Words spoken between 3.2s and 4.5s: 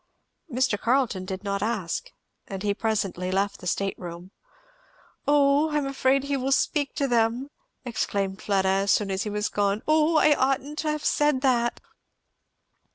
left the state room.